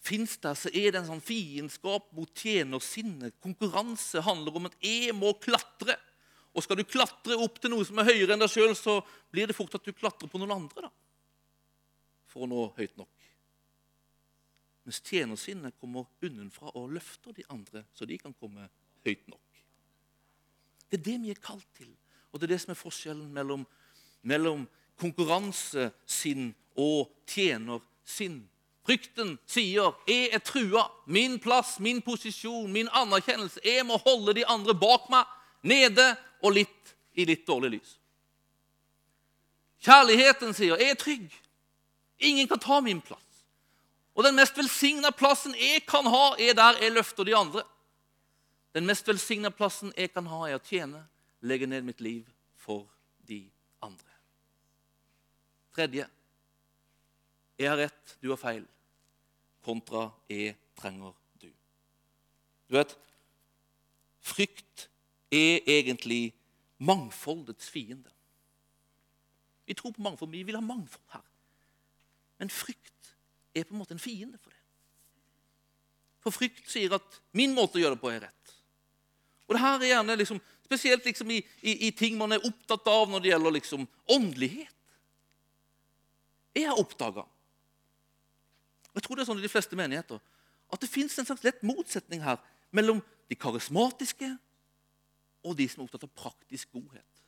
[0.00, 3.34] fins der, så er det en sånn fiendskap mot tjenersinnet.
[3.42, 5.98] Konkurranse handler om at jeg må klatre.
[6.54, 9.00] Og skal du klatre opp til noe som er høyere enn deg sjøl, så
[9.34, 10.90] blir det fort at du klatrer på noen andre da,
[12.30, 13.28] for å nå høyt nok.
[14.86, 18.66] Mens tjenersinnet kommer unnenfra og løfter de andre, så de kan komme
[19.06, 19.62] høyt nok.
[20.90, 21.92] Det er det vi er kalt til,
[22.30, 23.62] og det er det som er forskjellen mellom,
[24.26, 24.66] mellom
[25.00, 28.42] konkurransesinn og tjenersinn.
[28.86, 30.90] Frykten sier 'jeg er trua'.
[31.06, 33.60] Min plass, min posisjon, min anerkjennelse.
[33.64, 35.24] Jeg må holde de andre bak meg,
[35.62, 37.98] nede og litt i litt dårlig lys.
[39.80, 41.40] Kjærligheten sier 'jeg er trygg'.
[42.18, 43.44] Ingen kan ta min plass.
[44.14, 47.62] Og den mest velsigna plassen jeg kan ha, er der jeg løfter de andre.
[48.74, 51.06] Den mest velsigna plassen jeg kan ha, er å tjene,
[51.40, 52.86] legge ned mitt liv for
[53.28, 53.50] de
[53.82, 54.09] andre.
[55.74, 56.06] Tredje
[57.60, 58.62] jeg har rett, du har feil,
[59.60, 61.50] kontra jeg trenger du.
[62.70, 62.94] Du vet,
[64.24, 64.86] frykt
[65.28, 66.30] er egentlig
[66.80, 68.08] mangfoldets fiende.
[69.68, 71.26] Vi tror på mangfold, vi vil ha mangfold her.
[72.40, 73.12] Men frykt
[73.52, 74.58] er på en måte en fiende for det.
[76.24, 78.56] For frykt sier at 'min måte å gjøre det på er rett'.
[79.48, 82.86] Og det her er gjerne liksom, Spesielt liksom i, i, i, ting man er opptatt
[82.86, 84.79] av når det gjelder liksom åndelighet.
[86.60, 87.24] Jeg har oppdaga
[88.94, 90.20] Jeg tror det er sånn i de fleste menigheter
[90.70, 92.38] at det fins en slags lett motsetning her
[92.74, 94.28] mellom de karismatiske
[95.46, 97.22] og de som er opptatt av praktisk godhet.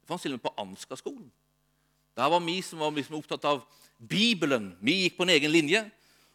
[0.00, 1.28] Det fantes til og med på Ansgar-skolen.
[2.18, 3.62] Der var vi som var liksom opptatt av
[3.98, 4.72] Bibelen.
[4.80, 5.84] Vi gikk på en egen linje.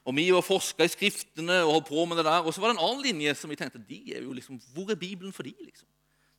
[0.06, 2.46] Og vi var forska i Skriftene og holdt på med det der.
[2.46, 4.92] Og så var det en annen linje som vi tenkte de er jo liksom, Hvor
[4.94, 5.90] er Bibelen for de, liksom?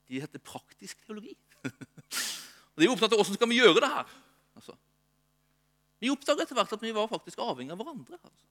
[0.07, 1.35] De heter praktisk teologi.
[1.66, 4.07] og De er opptatt av åssen skal vi gjøre det her.
[6.02, 8.18] Vi oppdaga etter hvert at vi var faktisk avhengig av hverandre.
[8.20, 8.46] Altså.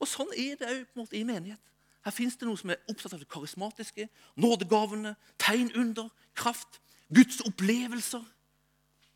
[0.00, 1.60] Og Sånn er det òg i menighet.
[2.00, 4.06] Her fins det noe som er opptatt av det karismatiske,
[4.40, 6.80] nådegavene, tegn under, kraft,
[7.12, 8.22] Guds opplevelser.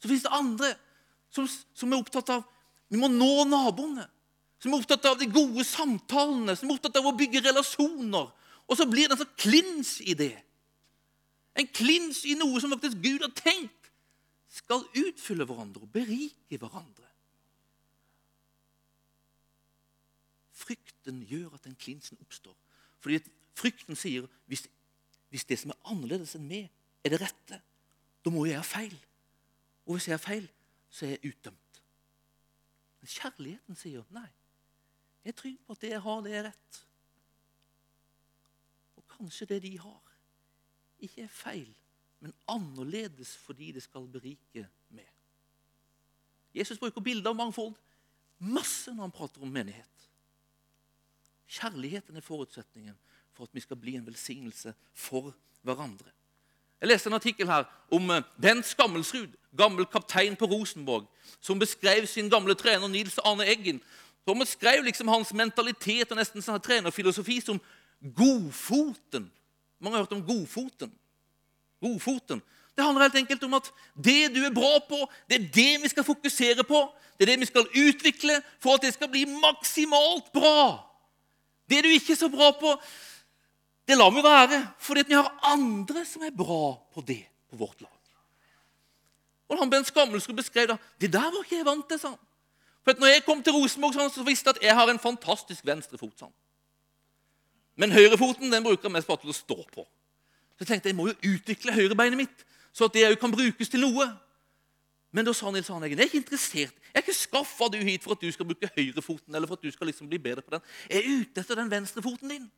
[0.03, 0.75] Så fins det andre
[1.33, 2.43] som, som, er opptatt av
[2.93, 4.05] vi må nå naboene.
[4.61, 8.29] Som er opptatt av de gode samtalene, som er opptatt av å bygge relasjoner.
[8.69, 10.35] Og så blir det en sånn klins i det.
[11.57, 13.91] En klins i noe som faktisk Gud har tenkt
[14.53, 17.09] skal utfylle hverandre og berike hverandre.
[20.65, 22.57] Frykten gjør at den klinsen oppstår.
[23.05, 23.21] Fordi
[23.55, 24.65] frykten sier hvis,
[25.33, 26.71] hvis det som er annerledes enn meg,
[27.05, 27.61] er det rette,
[28.25, 28.97] da må jeg ha feil.
[29.85, 30.49] Og hvis jeg har feil,
[30.89, 31.81] så er jeg utdømt.
[33.01, 34.29] Men kjærligheten sier nei.
[35.25, 36.81] Jeg er trygg på at det jeg har, det er rett.
[38.97, 40.13] Og kanskje det de har,
[41.05, 41.69] ikke er feil,
[42.25, 44.65] men annerledes fordi det skal berike
[44.97, 45.11] meg.
[46.55, 47.75] Jesus bruker bilder av mangfold
[48.39, 49.94] masse når han prater om menighet.
[51.49, 52.97] Kjærligheten er forutsetningen
[53.35, 56.11] for at vi skal bli en velsignelse for hverandre.
[56.81, 61.07] Jeg leste en artikkel her om eh, Bent Skammelsrud, gammel kaptein på Rosenborg,
[61.41, 63.81] som beskrev sin gamle trener Nils Arne Eggen.
[64.29, 67.61] Som beskrev liksom hans mentalitet og nesten sånn trenerfilosofi som
[68.17, 69.31] godfoten.
[69.81, 70.93] Mange har hørt om godfoten.
[71.81, 72.43] Godfoten.
[72.77, 75.91] Det handler helt enkelt om at det du er bra på, det er det vi
[75.93, 76.81] skal fokusere på.
[77.15, 80.83] Det er det vi skal utvikle for at det skal bli maksimalt bra.
[81.71, 82.75] Det du ikke er så bra på,
[83.89, 87.81] det lar vi være, fordi vi har andre som er bra på det på vårt
[87.81, 87.91] lag.
[89.49, 90.79] Og han Bent Skammelsrud beskrev det.
[91.01, 91.99] Det der var ikke jeg vant til.
[92.01, 92.23] sa han.
[92.85, 96.25] For når jeg kom til Rosenborg, så visste jeg at jeg har en fantastisk venstrefot.
[97.77, 99.85] Men høyrefoten den bruker jeg mest bare til å stå på.
[100.55, 103.69] Så jeg tenkte jeg må jo utvikle høyrebeinet mitt, så at det òg kan brukes
[103.69, 104.07] til noe.
[105.15, 106.75] Men da sa Nils Arne Eggen jeg er ikke interessert.
[106.91, 109.35] Jeg er ikke skaffa du hit for at du skal bruke høyrefoten.
[109.35, 110.65] eller for at du skal liksom bli bedre på den.
[110.91, 112.49] Jeg er ute etter den venstrefoten din.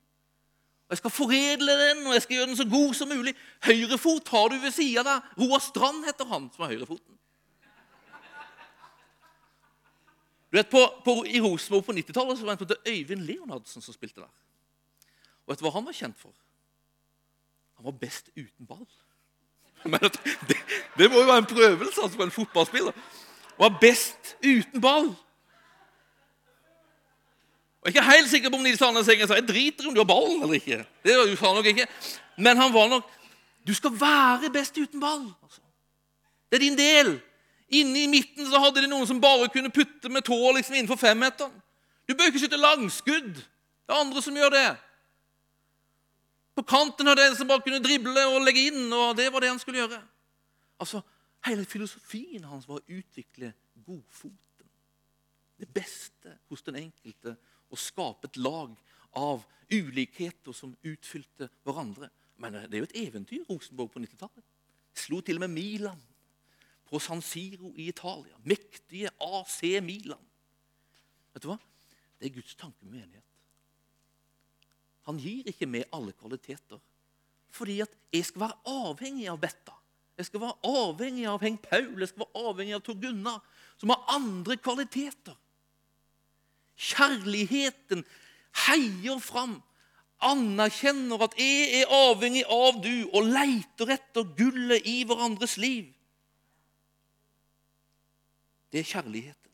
[0.86, 3.34] Og Jeg skal foredle den og jeg skal gjøre den så god som mulig.
[3.66, 5.28] Høyrefot har du ved sida av deg.
[5.42, 7.12] Roar Strand heter han som har høyrefoten.
[10.46, 14.30] Du vet, på, på, I Rosenborg på 90-tallet var det Øyvind Leonardsen som spilte der.
[15.44, 16.32] Og vet du hva han var kjent for?
[17.76, 18.86] Han var best uten ball.
[19.92, 20.10] Men
[20.48, 20.56] det,
[20.98, 22.92] det må jo være en prøvelse altså, på en fotballspiller.
[23.58, 25.14] Var best uten ball.
[27.86, 29.94] Og Jeg er ikke helt sikker på om Nils Arne Sengen sa jeg driter om
[29.94, 30.80] du har ball eller ikke.
[31.06, 31.86] Det sa han nok ikke.
[32.36, 33.12] Men han var nok
[33.66, 35.24] Du skal være best uten ball.
[35.42, 35.60] Altså.
[36.50, 37.16] Det er din del.
[37.68, 40.98] Inne i midten så hadde de noen som bare kunne putte med tå liksom innenfor
[41.00, 41.54] femmeteren.
[42.06, 43.32] Du bør ikke skyte langskudd.
[43.34, 44.68] Det er andre som gjør det.
[46.56, 49.52] På kanten av en som bare kunne drible og legge inn, og det var det
[49.52, 50.00] han skulle gjøre.
[50.80, 51.02] Altså,
[51.46, 53.52] Hele filosofien hans var å utvikle
[53.86, 54.70] godfoten.
[55.56, 57.36] Det beste hos den enkelte.
[57.70, 58.74] Å skape et lag
[59.18, 62.10] av ulikheter som utfylte hverandre.
[62.42, 64.44] Men det er jo et eventyr, Rosenborg på 90-tallet.
[64.96, 66.02] Slo til og med Milan
[66.86, 68.36] på San Siro i Italia.
[68.44, 70.22] Mektige AC Milan.
[71.34, 71.58] Vet du hva?
[72.16, 73.35] Det er Guds tanke med menighet.
[75.06, 76.80] Han gir ikke med alle kvaliteter.
[77.54, 79.74] Fordi at jeg skal være avhengig av Betta.
[80.16, 83.42] Jeg skal være avhengig av Heng Paul, jeg skal være avhengig av Tor Gunnar,
[83.76, 85.36] som har andre kvaliteter.
[86.76, 88.04] Kjærligheten
[88.66, 89.58] heier fram,
[90.24, 95.90] anerkjenner at jeg er avhengig av du, og leiter etter gullet i hverandres liv.
[98.72, 99.52] Det er kjærligheten.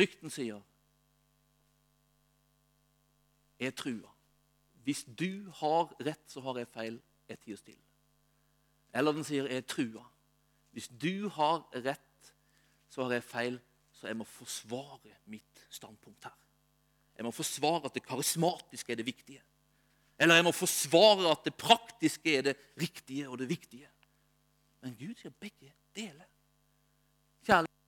[0.00, 0.60] Frykten sier,
[3.58, 4.08] 'Jeg trua'.
[4.72, 7.02] Hvis du har rett, så har jeg feil.
[7.28, 7.82] Jeg tier stille.
[8.94, 10.06] Eller den sier, 'Jeg er trua'.
[10.72, 12.32] Hvis du har rett,
[12.88, 13.60] så har jeg feil,
[13.92, 16.38] så jeg må forsvare mitt standpunkt her.
[17.16, 19.42] Jeg må forsvare at det karismatiske er det viktige.
[20.18, 23.90] Eller jeg må forsvare at det praktiske er det riktige og det viktige.
[24.80, 26.24] Men Gud sier begge deler.
[27.44, 27.79] Kjærlighet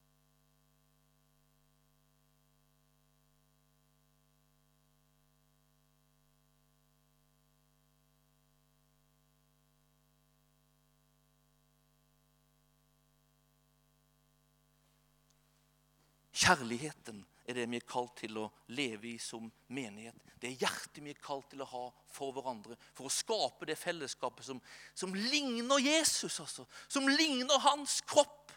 [16.43, 20.17] Kjærligheten er det vi er kalt til å leve i som menighet.
[20.41, 22.75] Det er hjertet vi er kalt til å ha for hverandre.
[22.97, 24.59] For å skape det fellesskapet som,
[24.95, 26.67] som ligner Jesus, altså.
[26.91, 28.51] Som ligner hans kropp.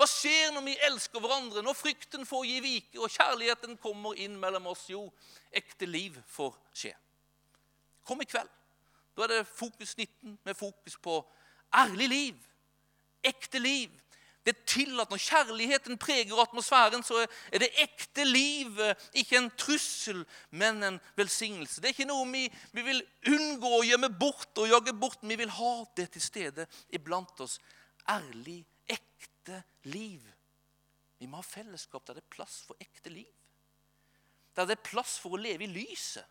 [0.00, 4.38] Hva skjer når vi elsker hverandre, når frykten får gi vike og kjærligheten kommer inn
[4.40, 4.88] mellom oss?
[4.90, 5.04] Jo,
[5.52, 6.94] ekte liv får skje.
[8.08, 8.50] Kom i kveld.
[9.12, 11.20] Da er det Fokus 19 med fokus på
[11.84, 12.46] ærlig liv.
[13.22, 13.92] Ekte liv.
[14.72, 18.78] Det at når kjærligheten preger atmosfæren, så er det ekte liv.
[19.12, 21.80] Ikke en trussel, men en velsignelse.
[21.80, 25.22] Det er ikke noe vi, vi vil unngå å gjemme bort og jage bort.
[25.22, 27.58] Vi vil ha det til stede iblant oss.
[28.08, 30.24] Ærlig, ekte liv.
[31.18, 33.30] Vi må ha fellesskap der det er plass for ekte liv.
[34.56, 36.26] Der det er plass for å leve i lyset.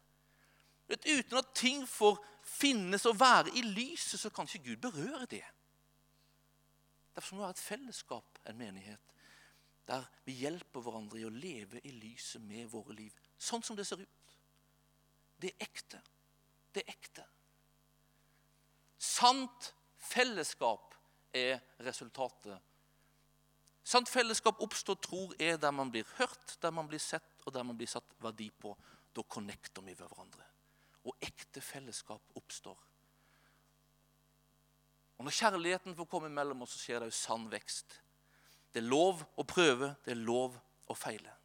[0.92, 5.46] Uten at ting får finnes og være i lyset, så kan ikke Gud berøre det.
[7.16, 9.12] Derfor må vi ha et fellesskap, en menighet,
[9.88, 13.16] der vi hjelper hverandre i å leve i lyset med våre liv.
[13.38, 14.36] Sånn som det ser ut.
[15.42, 16.00] Det er ekte.
[16.72, 17.26] Det er ekte.
[19.02, 19.72] Sant
[20.12, 20.96] fellesskap
[21.36, 22.60] er resultatet.
[23.84, 27.66] Sant fellesskap oppstår, tror er der man blir hørt, der man blir sett, og der
[27.66, 28.76] man blir satt verdi på.
[29.12, 30.46] Da connecter vi med hverandre.
[31.10, 32.78] Og ekte fellesskap oppstår.
[35.22, 37.94] Og Når kjærligheten får komme mellom oss, så skjer det jo sann vekst.
[38.74, 40.56] Det er lov å prøve, det er lov
[40.90, 41.36] å feile.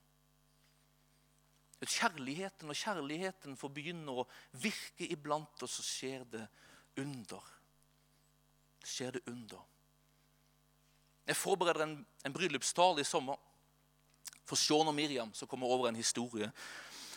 [1.85, 4.25] Kjærligheten og kjærligheten får begynne å
[4.65, 6.47] virke iblant oss, så skjer det
[7.05, 7.53] under.
[8.81, 9.61] Det skjer det under.
[11.29, 13.37] Jeg forbereder en, en bryllupstale i sommer
[14.49, 16.49] for Sean og Miriam, som kommer over en historie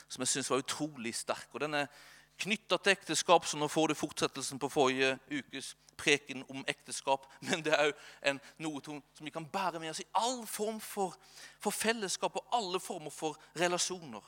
[0.10, 1.48] som jeg syns var utrolig sterk.
[1.54, 1.88] Og Den er
[2.40, 7.28] knytta til ekteskap, så nå får du fortsettelsen på forrige ukes preken om ekteskap.
[7.48, 11.16] Men det er òg noe som vi kan bære med oss i all form for,
[11.60, 14.24] for fellesskap og alle former for relasjoner.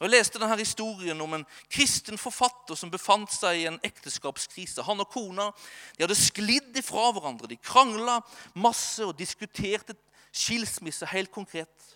[0.00, 4.80] Og Jeg leste denne historien om en kristen forfatter som befant seg i en ekteskapskrise.
[4.86, 5.50] Han og kona
[5.98, 7.50] de hadde sklidd ifra hverandre.
[7.50, 8.22] De krangla
[8.56, 9.98] masse og diskuterte
[10.32, 11.90] skilsmisse helt konkret.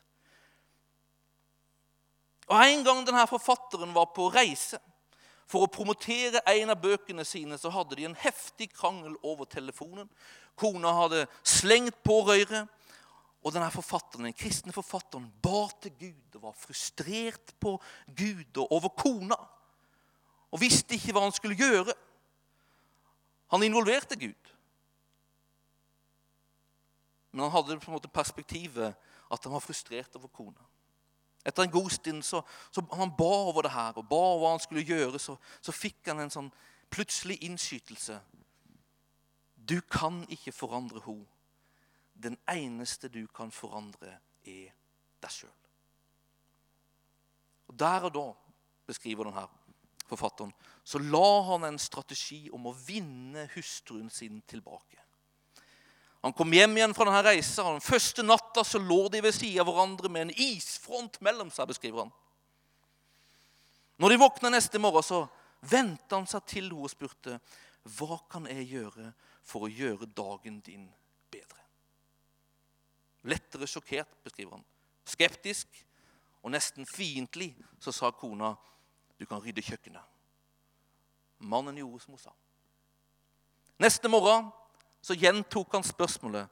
[2.45, 4.77] Og En gang denne forfatteren var på reise
[5.51, 10.09] for å promotere en av bøkene sine så hadde de en heftig krangel over telefonen.
[10.57, 12.71] Kona hadde slengt på røret.
[13.45, 17.75] Og denne forfatteren, den kristne forfatteren ba til Gud og var frustrert på
[18.17, 19.37] Gud og over kona.
[20.49, 21.93] Og visste ikke hva han skulle gjøre.
[23.53, 24.53] Han involverte Gud.
[27.35, 30.71] Men han hadde på en måte perspektivet at han var frustrert over kona.
[31.45, 32.41] Etter en god stund så,
[32.73, 35.75] så han ba over det her og ba over hva han skulle gjøre, så, så
[35.77, 36.53] fikk han en sånn
[36.95, 38.17] plutselig innskytelse.
[39.57, 41.29] Du kan ikke forandre henne.
[42.15, 44.71] Den eneste du kan forandre, er
[45.21, 45.53] deg sjøl.
[47.75, 48.27] Der og da,
[48.87, 49.47] beskriver denne
[50.07, 50.53] forfatteren,
[50.85, 55.04] så la han en strategi om å vinne hustruen sin tilbake.
[56.25, 59.35] Han kom hjem igjen fra denne reisa, og den første natta så lå de ved
[59.37, 61.69] siden av hverandre med en isfront mellom seg.
[61.69, 62.13] beskriver han.
[64.01, 65.27] Når de våkna neste morgen, så
[65.61, 67.37] vendte han seg til henne og spurte
[67.99, 69.11] hva kan jeg gjøre
[69.45, 70.89] for å gjøre dagen din
[71.29, 71.61] bedre.
[73.29, 74.65] Lettere sjokkert, beskriver han.
[75.05, 75.69] Skeptisk
[76.41, 78.55] og nesten fiendtlig så sa kona
[79.21, 80.09] du kan rydde kjøkkenet.
[81.45, 82.33] Mannen gjorde som hun sa.
[83.77, 84.49] Neste morgen
[85.05, 86.49] så gjentok han spørsmålet.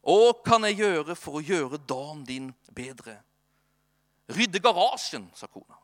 [0.00, 3.18] Hva kan jeg gjøre for å gjøre dagen din bedre?
[4.30, 5.76] Rydde garasjen, sa kona.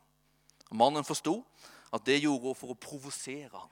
[0.73, 1.37] Mannen forsto
[1.93, 3.69] at det gjorde hun for å provosere ham.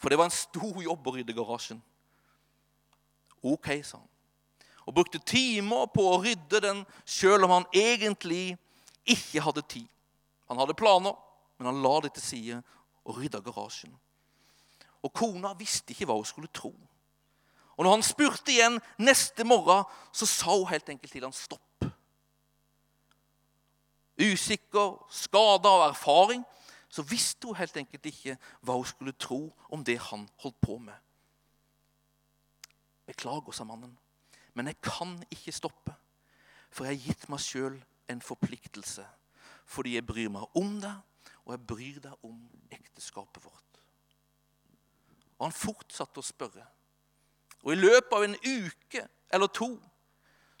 [0.00, 1.82] For det var en stor jobb å rydde garasjen.
[3.44, 4.10] Ok, sa han.
[4.84, 8.56] Og brukte timer på å rydde den selv om han egentlig
[9.08, 9.88] ikke hadde tid.
[10.48, 11.16] Han hadde planer,
[11.56, 12.58] men han la det til side
[13.04, 13.92] og rydda garasjen.
[15.04, 16.72] Og kona visste ikke hva hun skulle tro.
[17.76, 21.88] Og når han spurte igjen neste morgen, så sa hun helt enkelt til han stopp.
[24.14, 26.44] Usikker, skada av erfaring,
[26.88, 29.40] så visste hun helt enkelt ikke hva hun skulle tro
[29.74, 30.94] om det han holdt på med.
[33.10, 33.96] Beklager, sa mannen,
[34.54, 35.96] men jeg kan ikke stoppe,
[36.70, 37.76] for jeg har gitt meg sjøl
[38.10, 39.04] en forpliktelse
[39.64, 40.98] fordi jeg bryr meg om deg,
[41.44, 42.36] og jeg bryr deg om
[42.72, 43.78] ekteskapet vårt.
[45.38, 46.66] Og han fortsatte å spørre.
[47.64, 49.72] Og i løpet av en uke eller to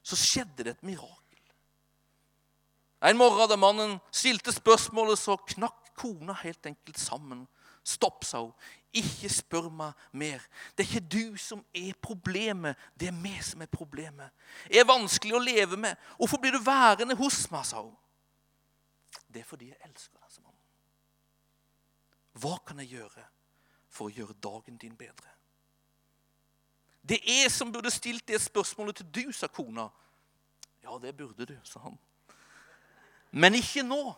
[0.04, 1.20] så skjedde det et mirakel.
[3.04, 7.44] En morgen da mannen stilte spørsmålet, så knakk kona helt enkelt sammen.
[7.84, 8.54] Stopp, sa hun.
[8.94, 10.42] Ikke spør meg mer.
[10.72, 14.32] Det er ikke du som er problemet, det er vi som er problemet.
[14.70, 16.00] Det er vanskelig å leve med.
[16.16, 17.94] Hvorfor blir du værende hos meg, sa hun.
[19.28, 20.60] Det er fordi jeg elsker deg, sa mannen.
[22.40, 23.28] Hva kan jeg gjøre
[23.90, 25.33] for å gjøre dagen din bedre?
[27.08, 29.88] Det er som burde stilt det spørsmålet til du, sa kona.
[30.84, 31.98] Ja, det burde du, sa han.
[33.30, 34.14] Men ikke nå.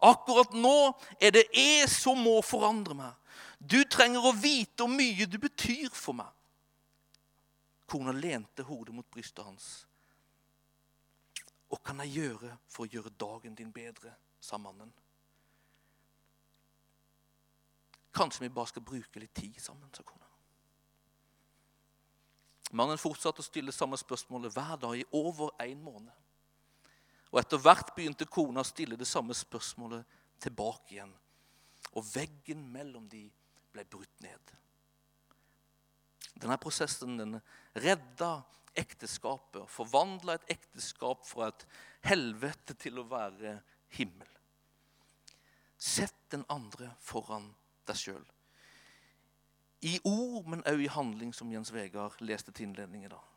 [0.00, 3.12] Akkurat nå er det jeg som må forandre meg.
[3.58, 6.32] Du trenger å vite hvor mye du betyr for meg.
[7.86, 9.86] Kona lente hodet mot brystet hans.
[11.68, 14.92] Hva kan jeg gjøre for å gjøre dagen din bedre, sa mannen.
[18.16, 20.25] Kanskje vi bare skal bruke litt tid sammen, sa kona.
[22.74, 26.12] Mannen fortsatte å stille samme spørsmålet hver dag i over en måned.
[27.30, 30.06] Og Etter hvert begynte kona å stille det samme spørsmålet
[30.42, 31.12] tilbake igjen.
[31.94, 33.26] Og veggen mellom de
[33.72, 34.54] ble brutt ned.
[36.36, 37.38] Denne prosessen den
[37.80, 38.42] redda
[38.76, 41.66] ekteskapet forvandla et ekteskap fra et
[42.10, 43.56] helvete til å være
[43.96, 44.28] himmel.
[45.76, 47.48] Sett den andre foran
[47.88, 48.24] deg sjøl.
[49.86, 53.32] I ord, men òg i handling, som Jens Vegard leste til innledning i dag.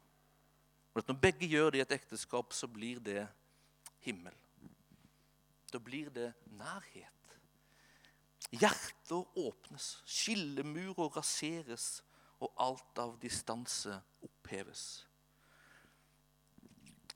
[0.97, 3.27] Når begge gjør det i et ekteskap, så blir det
[4.03, 4.33] himmel.
[5.71, 7.35] Da blir det nærhet.
[8.49, 12.01] Hjerter åpnes, skillemurer raseres,
[12.39, 14.83] og alt av distanse oppheves.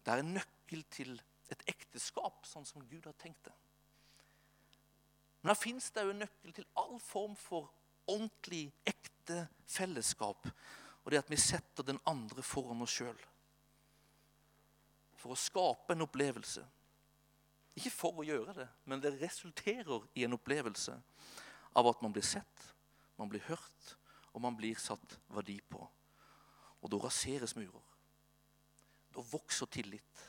[0.03, 1.15] Det er en nøkkel til
[1.53, 3.55] et ekteskap, sånn som Gud har tenkt det.
[5.41, 7.71] Men da fins det òg en nøkkel til all form for
[8.07, 8.67] ordentlig,
[9.24, 10.47] ekte fellesskap.
[11.03, 13.17] Og det at vi setter den andre foran oss sjøl.
[15.17, 16.63] For å skape en opplevelse
[17.74, 20.93] ikke for å gjøre det, men det resulterer i en opplevelse
[21.74, 22.67] av at man blir sett,
[23.17, 23.95] man blir hørt,
[24.34, 25.82] og man blir satt verdi på.
[26.84, 27.82] Og da raseres murer.
[29.09, 30.21] Da vokser tillit,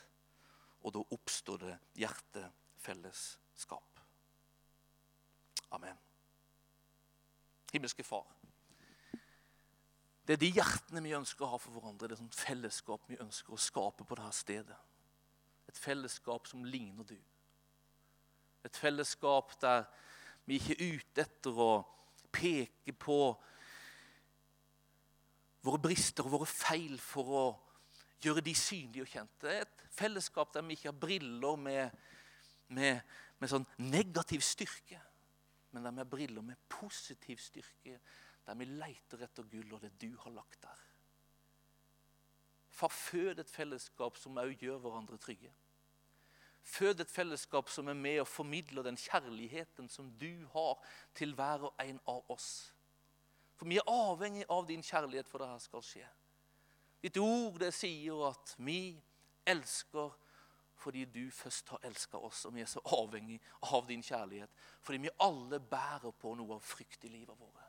[0.81, 4.01] og da oppstår det hjertefellesskap.
[5.77, 6.01] Amen.
[7.73, 8.25] Himmelske Far.
[10.25, 12.09] Det er de hjertene vi ønsker å ha for hverandre.
[12.09, 14.77] Det er sånn fellesskap vi ønsker å skape på dette stedet.
[15.69, 17.17] Et fellesskap som ligner du.
[18.65, 19.85] Et fellesskap der
[20.45, 21.71] vi ikke er ute etter å
[22.33, 23.19] peke på
[25.65, 27.45] våre brister og våre feil for å
[28.25, 29.53] gjøre de synlige og kjente.
[29.61, 32.05] Et fellesskap der vi ikke har briller med,
[32.73, 33.01] med,
[33.41, 34.99] med sånn negativ styrke,
[35.73, 37.99] men der vi har briller med positiv styrke.
[38.45, 40.81] Der vi leter etter gull og det du har lagt der.
[42.75, 45.53] Far, fød et fellesskap som òg gjør hverandre trygge.
[46.65, 50.81] Fød et fellesskap som er med og formidler den kjærligheten som du har
[51.15, 52.73] til hver og en av oss.
[53.55, 56.07] For vi er avhengig av din kjærlighet for det her skal skje.
[57.05, 58.97] Ditt ord det sier at vi
[59.45, 60.11] elsker
[60.75, 64.51] fordi du først har elska oss, og vi er så avhengig av din kjærlighet.
[64.81, 67.64] Fordi vi alle bærer på noe av frykt i livet vårt.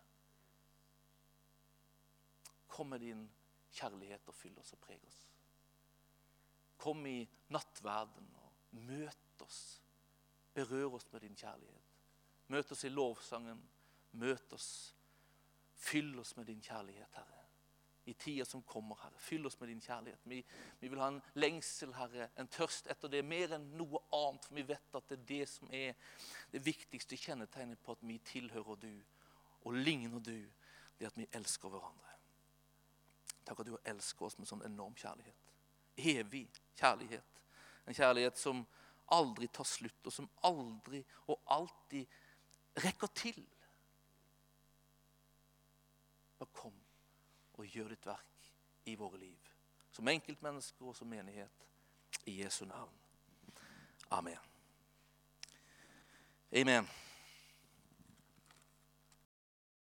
[2.76, 3.22] Kom med din
[3.72, 5.22] kjærlighet og fyll oss og preg oss.
[6.76, 9.60] Kom i nattverden og møt oss.
[10.52, 11.94] Berør oss med din kjærlighet.
[12.52, 13.62] Møt oss i lovsangen.
[14.20, 14.68] Møt oss.
[15.76, 17.42] Fyll oss med din kjærlighet, Herre.
[18.04, 19.18] I tida som kommer, Herre.
[19.18, 20.20] Fyll oss med din kjærlighet.
[20.24, 20.42] Vi,
[20.80, 24.46] vi, vil ha en lengsel, Herre, en tørst etter det mer enn noe annet.
[24.46, 25.96] For vi vet at det er det som er
[26.52, 28.92] det viktigste kjennetegnet på at vi tilhører du
[29.64, 30.38] og ligner du.
[30.96, 32.15] Det at vi elsker hverandre.
[33.46, 35.52] Takk at du elsker oss med sånn enorm kjærlighet.
[35.96, 37.42] Evig kjærlighet.
[37.86, 38.64] En kjærlighet som
[39.14, 42.10] aldri tar slutt, og som aldri og alltid
[42.82, 43.38] rekker til.
[46.36, 46.74] Bare kom
[47.56, 48.50] og gjør ditt verk
[48.90, 49.52] i våre liv.
[49.94, 51.64] Som enkeltmennesker og som menighet.
[52.26, 52.94] I Jesu navn.
[54.10, 54.38] Amen.
[56.52, 56.88] Amen.